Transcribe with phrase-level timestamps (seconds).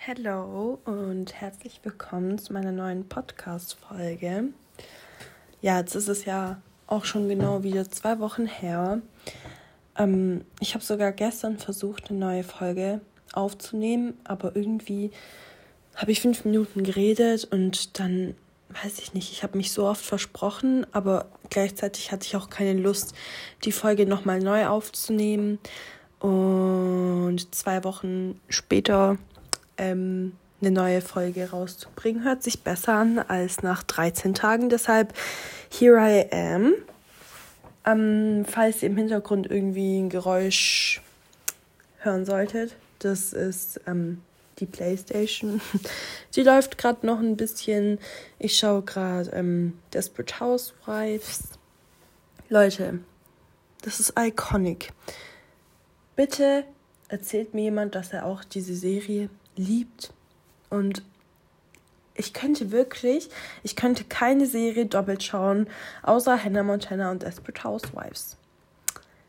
[0.00, 4.48] Hallo und herzlich willkommen zu meiner neuen Podcast-Folge.
[5.62, 9.00] Ja, jetzt ist es ja auch schon genau wieder zwei Wochen her.
[9.96, 13.00] Ähm, ich habe sogar gestern versucht, eine neue Folge
[13.32, 15.10] aufzunehmen, aber irgendwie
[15.94, 18.34] habe ich fünf Minuten geredet und dann
[18.82, 22.78] weiß ich nicht, ich habe mich so oft versprochen, aber gleichzeitig hatte ich auch keine
[22.78, 23.14] Lust,
[23.64, 25.58] die Folge nochmal neu aufzunehmen.
[26.18, 29.18] Und zwei Wochen später
[29.78, 34.68] ähm, eine neue Folge rauszubringen, hört sich besser an als nach 13 Tagen.
[34.68, 35.12] Deshalb,
[35.70, 36.74] here I am.
[37.86, 41.02] Ähm, falls ihr im Hintergrund irgendwie ein Geräusch
[41.98, 44.22] hören solltet, das ist ähm,
[44.58, 45.60] die Playstation.
[46.34, 47.98] Die läuft gerade noch ein bisschen.
[48.38, 51.42] Ich schaue gerade ähm, Desperate Housewives.
[52.48, 53.00] Leute,
[53.82, 54.92] das ist iconic.
[56.16, 56.64] Bitte
[57.08, 60.12] erzählt mir jemand, dass er auch diese Serie liebt.
[60.70, 61.02] Und
[62.14, 63.28] ich könnte wirklich,
[63.62, 65.66] ich könnte keine Serie doppelt schauen,
[66.02, 68.36] außer Hannah Montana und Desperate Housewives.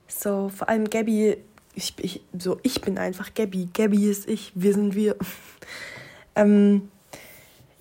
[0.08, 1.38] So, vor allem Gabby
[1.76, 3.70] ich, ich, so, ich bin einfach Gabby.
[3.74, 5.16] Gabby ist ich, wir sind wir.
[6.36, 6.90] ähm,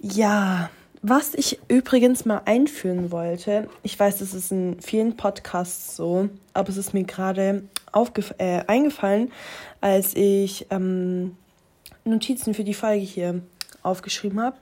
[0.01, 0.71] ja,
[1.01, 6.71] was ich übrigens mal einführen wollte, ich weiß, das ist in vielen Podcasts so, aber
[6.71, 7.65] es ist mir gerade
[8.39, 9.31] äh, eingefallen,
[9.81, 11.37] als ich ähm,
[12.05, 13.43] Notizen für die Folge hier
[13.83, 14.57] aufgeschrieben habe.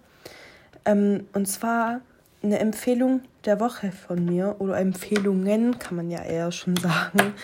[0.85, 2.01] Ähm, und zwar
[2.43, 7.35] eine Empfehlung der Woche von mir, oder Empfehlungen kann man ja eher schon sagen.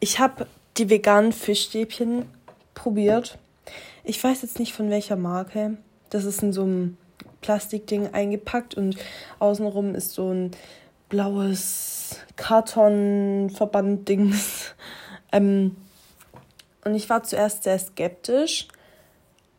[0.00, 0.46] Ich habe
[0.76, 2.26] die veganen Fischstäbchen
[2.74, 3.38] probiert.
[4.04, 5.76] Ich weiß jetzt nicht von welcher Marke.
[6.10, 6.96] Das ist in so einem
[7.40, 8.96] Plastikding eingepackt und
[9.38, 10.50] außenrum ist so ein
[11.08, 14.74] blaues Kartonverband-Dings.
[15.32, 15.76] Ähm,
[16.84, 18.68] und ich war zuerst sehr skeptisch.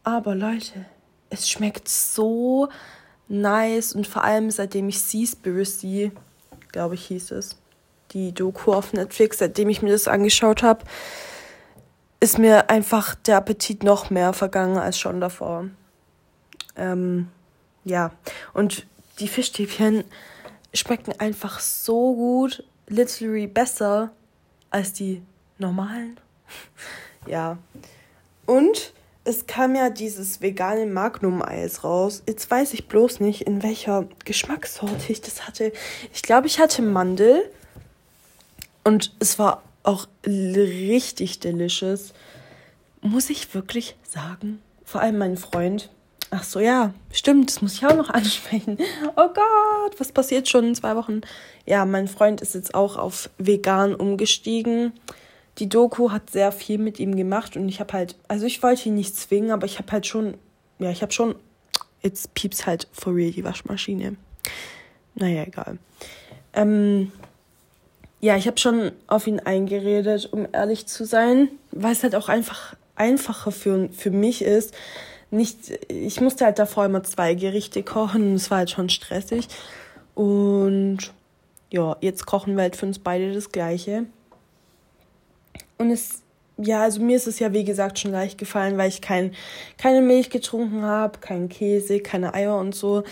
[0.10, 0.86] Aber Leute,
[1.30, 2.68] es schmeckt so
[3.28, 6.12] nice und vor allem seitdem ich Seaspiracy,
[6.72, 7.58] glaube ich, hieß es,
[8.10, 10.84] die Doku auf Netflix, seitdem ich mir das angeschaut habe,
[12.20, 15.66] ist mir einfach der Appetit noch mehr vergangen als schon davor.
[16.76, 17.28] Ähm,
[17.84, 18.12] ja,
[18.56, 18.88] und
[19.20, 20.06] die Fischstäbchen
[20.74, 24.10] schmecken einfach so gut, literally besser
[24.72, 25.22] als die
[25.60, 26.20] normalen.
[27.28, 27.60] ja.
[28.48, 28.92] Und
[29.30, 32.24] es kam ja dieses vegane Magnum-Eis raus.
[32.28, 35.72] Jetzt weiß ich bloß nicht, in welcher Geschmackssorte ich das hatte.
[36.12, 37.44] Ich glaube, ich hatte Mandel
[38.84, 42.14] und es war auch richtig delicious.
[43.02, 44.62] Muss ich wirklich sagen.
[44.84, 45.90] Vor allem mein Freund.
[46.32, 48.80] Ach so, ja, stimmt, das muss ich auch noch ansprechen.
[49.16, 51.22] Oh Gott, was passiert schon in zwei Wochen?
[51.68, 54.94] Ja, mein Freund ist jetzt auch auf vegan umgestiegen.
[55.60, 58.90] Die Doku hat sehr viel mit ihm gemacht und ich habe halt, also ich wollte
[58.90, 60.36] ihn nicht zwingen, aber ich habe halt schon,
[60.80, 61.36] ja, ich habe schon,
[62.02, 64.16] jetzt pieps halt for real die Waschmaschine.
[65.16, 65.78] Naja, egal.
[66.54, 67.12] Ähm,
[68.22, 72.30] ja, ich habe schon auf ihn eingeredet, um ehrlich zu sein, weil es halt auch
[72.30, 74.74] einfach einfacher für, für mich ist.
[75.32, 79.48] Nicht, ich musste halt davor immer zwei Gerichte kochen, es war halt schon stressig.
[80.16, 81.14] Und
[81.72, 84.06] ja, jetzt kochen wir halt für uns beide das Gleiche.
[85.80, 86.24] Und es,
[86.58, 89.34] ja, also mir ist es ja wie gesagt schon leicht gefallen, weil ich kein,
[89.78, 93.04] keine Milch getrunken habe, keinen Käse, keine Eier und so.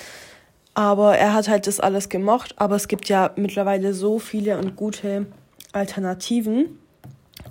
[0.74, 2.56] Aber er hat halt das alles gemocht.
[2.58, 5.28] Aber es gibt ja mittlerweile so viele und gute
[5.72, 6.78] Alternativen.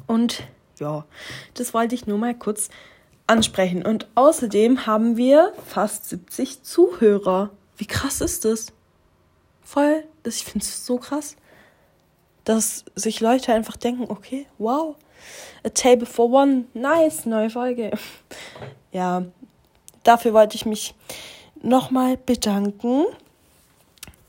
[0.06, 0.44] Und
[0.78, 1.06] ja,
[1.54, 2.68] das wollte ich nur mal kurz
[3.26, 3.84] ansprechen.
[3.84, 7.50] Und außerdem haben wir fast 70 Zuhörer.
[7.78, 8.72] Wie krass ist das?
[9.62, 11.36] Voll, ich finde es so krass,
[12.44, 14.94] dass sich Leute einfach denken, okay, wow,
[15.64, 17.90] a table for one, nice, neue Folge.
[18.92, 19.24] Ja,
[20.02, 20.94] dafür wollte ich mich
[21.62, 23.06] nochmal bedanken.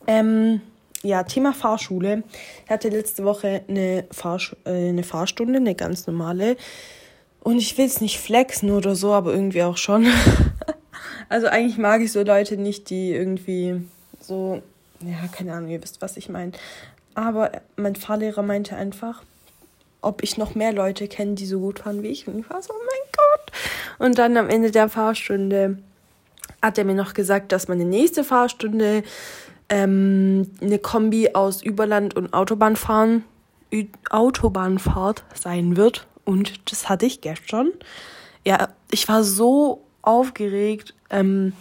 [0.08, 0.62] Ähm,
[1.04, 2.24] ja, Thema Fahrschule.
[2.66, 6.58] Ich hatte letzte Woche eine, Fahrsch äh, eine Fahrstunde, eine ganz normale.
[7.42, 10.08] Und ich will es nicht flexen oder so, aber irgendwie auch schon.
[11.30, 13.82] also eigentlich mag ich so Leute nicht, die irgendwie
[14.20, 14.62] so,
[15.02, 16.52] ja, keine Ahnung, ihr wisst, was ich meine.
[17.14, 19.24] Aber mein Fahrlehrer meinte einfach,
[20.02, 22.28] ob ich noch mehr Leute kenne, die so gut fahren wie ich.
[22.28, 23.52] Und ich war so, oh mein Gott.
[24.00, 25.78] Und dann am Ende der Fahrstunde
[26.62, 29.04] hat er mir noch gesagt, dass meine nächste Fahrstunde
[29.70, 33.24] ähm, eine Kombi aus Überland und Autobahnfahren,
[33.72, 36.08] Ü Autobahnfahrt sein wird.
[36.26, 37.72] Und das hatte ich gestern.
[38.46, 40.94] Ja, ich war so aufgeregt.
[41.10, 41.54] Ähm,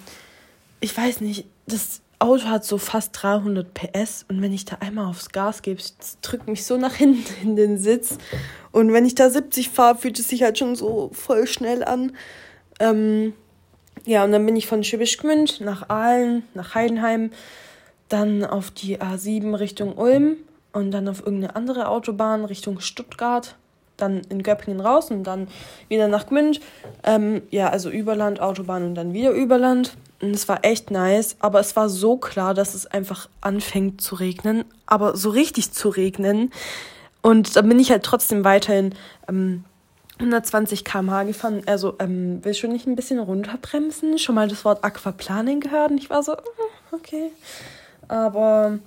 [0.80, 5.06] ich weiß nicht, das Auto hat so fast 300 PS und wenn ich da einmal
[5.06, 5.82] aufs Gas gebe,
[6.22, 8.16] drückt mich so nach hinten in den Sitz.
[8.72, 12.12] Und wenn ich da 70 fahre, fühlt es sich halt schon so voll schnell an.
[12.80, 13.34] Ähm,
[14.04, 17.30] ja, und dann bin ich von Schwäbisch Gmünd nach Aalen, nach Heidenheim,
[18.08, 20.36] dann auf die A7 Richtung Ulm
[20.72, 23.56] und dann auf irgendeine andere Autobahn Richtung Stuttgart,
[23.96, 25.48] dann in Göppingen raus und dann
[25.88, 26.60] wieder nach Gmünd.
[27.02, 29.96] Ähm, ja, also Überland, Autobahn und dann wieder Überland.
[30.20, 34.14] Und es war echt nice, aber es war so klar, dass es einfach anfängt zu
[34.14, 36.52] regnen, aber so richtig zu regnen.
[37.20, 38.94] Und dann bin ich halt trotzdem weiterhin
[39.28, 39.64] ähm,
[40.18, 41.62] 120 km/h gefahren.
[41.66, 44.18] Also, ähm, will schon nicht ein bisschen runterbremsen?
[44.18, 45.90] Schon mal das Wort Aquaplaning gehört?
[45.90, 47.30] Und ich war so, mm, okay.
[48.08, 48.78] Aber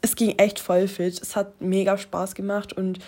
[0.00, 1.20] es ging echt voll fit.
[1.20, 3.00] Es hat mega Spaß gemacht und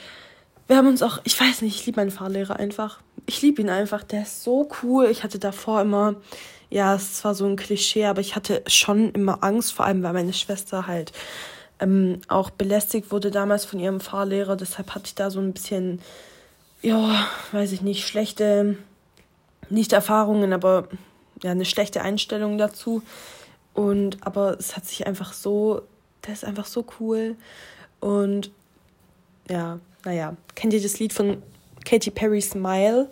[0.70, 3.00] wir haben uns auch, ich weiß nicht, ich liebe meinen Fahrlehrer einfach.
[3.26, 4.04] Ich liebe ihn einfach.
[4.04, 5.06] Der ist so cool.
[5.06, 6.14] Ich hatte davor immer,
[6.70, 10.12] ja, es war so ein Klischee, aber ich hatte schon immer Angst, vor allem weil
[10.12, 11.12] meine Schwester halt
[11.80, 14.54] ähm, auch belästigt wurde damals von ihrem Fahrlehrer.
[14.54, 16.00] Deshalb hatte ich da so ein bisschen
[16.82, 18.76] ja, weiß ich nicht, schlechte,
[19.68, 20.88] nicht Erfahrungen, aber
[21.42, 23.02] ja, eine schlechte Einstellung dazu.
[23.74, 25.82] Und aber es hat sich einfach so,
[26.26, 27.36] der ist einfach so cool.
[28.00, 28.50] Und
[29.48, 31.42] ja, naja, kennt ihr das Lied von
[31.84, 33.10] Katy Perry Smile?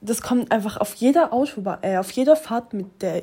[0.00, 3.22] Das kommt einfach auf jeder Autobahn, äh, auf jeder Fahrt mit der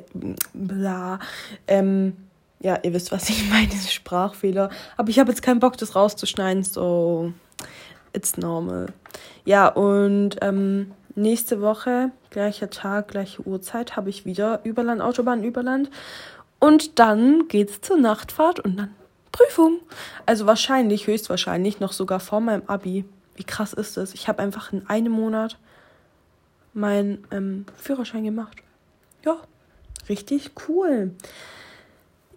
[0.52, 1.18] bla.
[1.66, 2.16] Ähm,
[2.60, 4.70] ja, ihr wisst, was ich meine, Sprachfehler.
[4.96, 7.32] Aber ich habe jetzt keinen Bock, das rauszuschneiden, so
[8.12, 8.86] it's normal.
[9.44, 15.90] Ja, und ähm, nächste Woche, gleicher Tag, gleiche Uhrzeit, habe ich wieder Überland, Autobahn, Überland.
[16.58, 18.94] Und dann geht's zur Nachtfahrt und dann
[19.34, 19.80] Prüfung.
[20.26, 23.04] Also wahrscheinlich, höchstwahrscheinlich noch sogar vor meinem Abi.
[23.34, 24.14] Wie krass ist das?
[24.14, 25.58] Ich habe einfach in einem Monat
[26.72, 28.58] meinen ähm, Führerschein gemacht.
[29.24, 29.38] Ja,
[30.08, 31.12] richtig cool.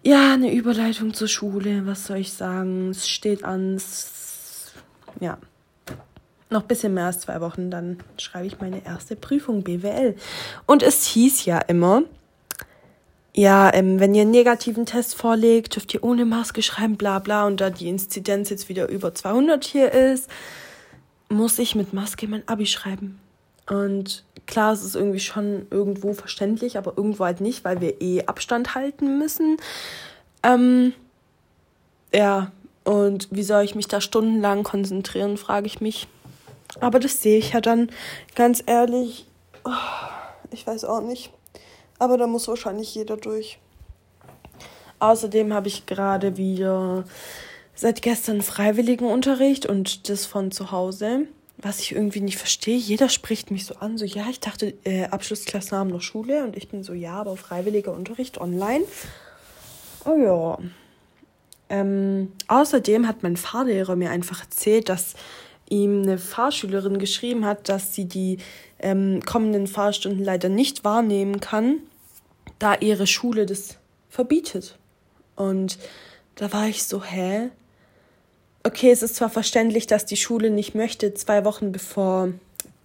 [0.02, 1.86] Ja, eine Überleitung zur Schule.
[1.86, 2.90] Was soll ich sagen?
[2.90, 3.80] Es steht an.
[5.20, 5.38] Ja,
[6.50, 10.16] noch ein bisschen mehr als zwei Wochen, dann schreibe ich meine erste Prüfung BWL.
[10.66, 12.02] Und es hieß ja immer,
[13.38, 17.46] ja, ähm, wenn ihr einen negativen Test vorlegt, dürft ihr ohne Maske schreiben, bla bla.
[17.46, 20.28] Und da die Inzidenz jetzt wieder über 200 hier ist,
[21.28, 23.20] muss ich mit Maske mein Abi schreiben.
[23.70, 28.24] Und klar, es ist irgendwie schon irgendwo verständlich, aber irgendwo halt nicht, weil wir eh
[28.26, 29.58] Abstand halten müssen.
[30.42, 30.92] Ähm,
[32.12, 32.50] ja,
[32.82, 36.08] und wie soll ich mich da stundenlang konzentrieren, frage ich mich.
[36.80, 37.88] Aber das sehe ich ja dann
[38.34, 39.26] ganz ehrlich.
[39.64, 39.70] Oh,
[40.50, 41.30] ich weiß auch nicht.
[41.98, 43.58] Aber da muss wahrscheinlich jeder durch.
[45.00, 47.04] Außerdem habe ich gerade wieder
[47.74, 51.26] seit gestern Freiwilligenunterricht und das von zu Hause.
[51.60, 52.76] Was ich irgendwie nicht verstehe.
[52.76, 56.56] Jeder spricht mich so an, so ja, ich dachte, äh, Abschlussklassen haben noch Schule und
[56.56, 58.84] ich bin so, ja, aber freiwilliger Unterricht online.
[60.04, 60.58] Oh ja.
[61.68, 65.14] Ähm, außerdem hat mein Fahrlehrer mir einfach erzählt, dass
[65.68, 68.38] ihm eine Fahrschülerin geschrieben hat, dass sie die
[68.78, 71.80] ähm, kommenden Fahrstunden leider nicht wahrnehmen kann,
[72.58, 73.76] da ihre Schule das
[74.08, 74.78] verbietet.
[75.36, 75.78] Und
[76.34, 77.50] da war ich so, hä?
[78.64, 82.32] Okay, es ist zwar verständlich, dass die Schule nicht möchte, zwei Wochen bevor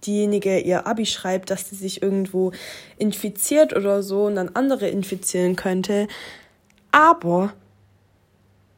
[0.06, 2.52] diejenige ihr Abi schreibt, dass sie sich irgendwo
[2.98, 6.08] infiziert oder so und dann andere infizieren könnte.
[6.92, 7.52] Aber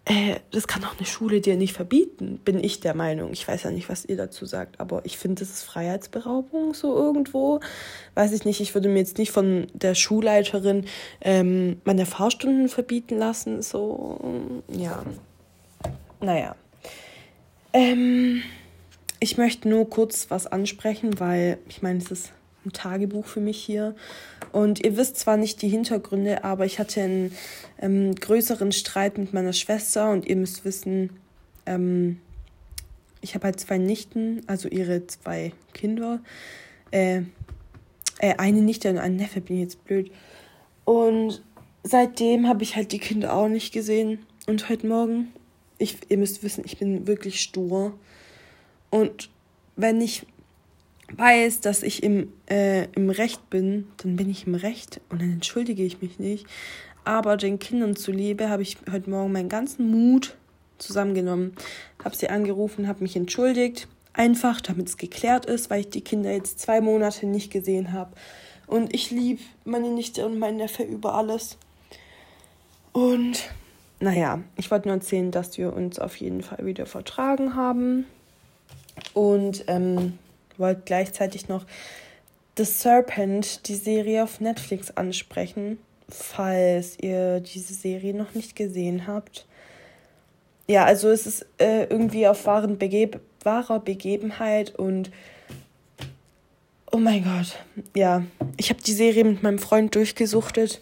[0.09, 3.33] äh, das kann doch eine Schule dir nicht verbieten, bin ich der Meinung.
[3.33, 6.95] Ich weiß ja nicht, was ihr dazu sagt, aber ich finde, das ist Freiheitsberaubung so
[6.95, 7.59] irgendwo.
[8.15, 10.85] Weiß ich nicht, ich würde mir jetzt nicht von der Schulleiterin
[11.21, 13.63] ähm, meine Fahrstunden verbieten lassen.
[13.63, 15.03] So, ja.
[16.21, 16.55] Naja.
[17.73, 18.43] Ähm,
[19.19, 22.33] ich möchte nur kurz was ansprechen, weil ich meine, es ist
[22.67, 23.95] ein Tagebuch für mich hier.
[24.53, 27.33] Und ihr wisst zwar nicht die Hintergründe, aber ich hatte einen
[27.81, 31.11] ähm, größeren Streit mit meiner Schwester und ihr müsst wissen,
[31.65, 32.19] ähm,
[33.21, 36.21] ich habe halt zwei Nichten, also ihre zwei Kinder.
[36.91, 37.23] Äh,
[38.19, 40.11] äh, eine Nichte und ein Neffe, bin ich jetzt blöd.
[40.85, 41.43] Und
[41.83, 44.21] seitdem habe ich halt die Kinder auch nicht gesehen.
[44.47, 45.33] Und heute Morgen,
[45.79, 47.99] ich, ihr müsst wissen, ich bin wirklich stur.
[48.91, 49.29] Und
[49.75, 50.25] wenn ich
[51.13, 55.33] weiß, dass ich im, äh, im Recht bin, dann bin ich im Recht und dann
[55.33, 56.47] entschuldige ich mich nicht.
[57.05, 60.37] Aber den Kindern zuliebe habe ich heute Morgen meinen ganzen Mut
[60.79, 61.55] zusammengenommen,
[62.03, 66.33] habe sie angerufen, habe mich entschuldigt, einfach damit es geklärt ist, weil ich die Kinder
[66.33, 68.13] jetzt zwei Monate nicht gesehen habe.
[68.67, 71.57] Und ich liebe meine Nichte und meinen Neffe über alles.
[72.93, 73.51] Und
[74.01, 78.07] naja, ich wollte nur erzählen, dass wir uns auf jeden Fall wieder vertragen haben.
[79.15, 80.19] Und ähm,
[80.59, 81.65] wollte gleichzeitig noch
[82.57, 89.47] The Serpent, die Serie auf Netflix ansprechen, falls ihr diese Serie noch nicht gesehen habt.
[90.69, 95.11] Ja, also es ist äh, irgendwie auf wahren Begeb wahrer Begebenheit und
[96.93, 97.59] Oh mein Gott.
[97.95, 98.25] Ja,
[98.57, 100.81] ich habe die Serie mit meinem Freund durchgesuchtet.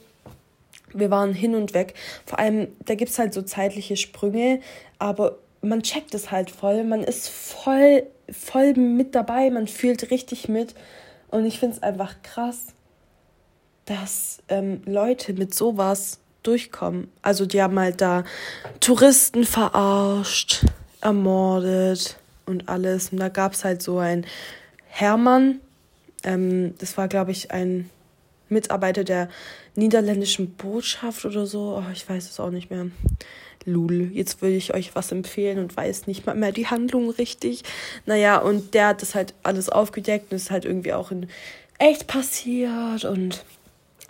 [0.92, 1.94] Wir waren hin und weg.
[2.24, 4.60] Vor allem, da gibt es halt so zeitliche Sprünge,
[4.98, 6.84] aber man checkt es halt voll.
[6.84, 9.50] Man ist voll, voll mit dabei.
[9.50, 10.74] Man fühlt richtig mit.
[11.28, 12.66] Und ich finde es einfach krass,
[13.86, 17.10] dass ähm, Leute mit sowas durchkommen.
[17.22, 18.24] Also die haben halt da
[18.80, 20.64] Touristen verarscht,
[21.00, 22.16] ermordet
[22.46, 23.10] und alles.
[23.10, 24.26] Und da gab es halt so ein
[24.86, 25.60] Hermann,
[26.22, 27.90] ähm, das war, glaube ich, ein
[28.54, 29.28] Mitarbeiter der
[29.74, 31.76] niederländischen Botschaft oder so.
[31.78, 32.86] Oh, ich weiß es auch nicht mehr.
[33.66, 37.62] Lul, jetzt will ich euch was empfehlen und weiß nicht mal mehr die Handlung richtig.
[38.06, 41.28] Naja, und der hat das halt alles aufgedeckt und ist halt irgendwie auch in
[41.78, 43.44] echt passiert und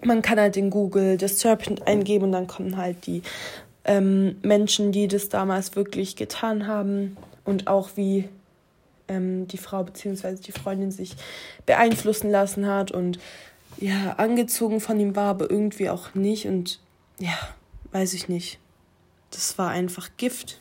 [0.03, 3.23] man kann halt in Google das Serpent eingeben und dann kommen halt die
[3.85, 8.29] ähm, Menschen, die das damals wirklich getan haben und auch wie
[9.09, 10.37] ähm, die Frau bzw.
[10.37, 11.17] die Freundin sich
[11.67, 13.19] beeinflussen lassen hat und
[13.79, 16.81] ja, angezogen von ihm war, aber irgendwie auch nicht und
[17.19, 17.37] ja,
[17.93, 18.59] weiß ich nicht.
[19.31, 20.61] Das war einfach Gift.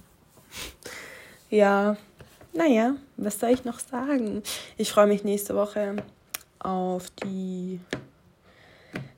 [1.49, 1.97] ja,
[2.53, 4.43] naja, was soll ich noch sagen?
[4.77, 5.95] Ich freue mich nächste Woche
[6.59, 7.79] auf die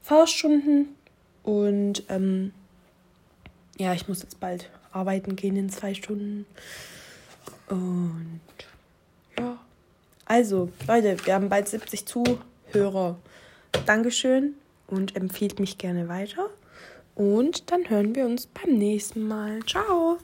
[0.02, 0.96] Fahrstunden
[1.44, 2.54] und ähm,
[3.78, 6.46] ja, ich muss jetzt bald arbeiten gehen in zwei Stunden.
[7.68, 8.42] Und
[9.38, 9.58] ja,
[10.26, 13.18] also Leute, wir haben bald 70 Zuhörer.
[13.86, 14.56] Dankeschön
[14.88, 16.50] und empfiehlt mich gerne weiter.
[17.16, 19.60] Und dann hören wir uns beim nächsten Mal.
[19.66, 20.18] Ciao!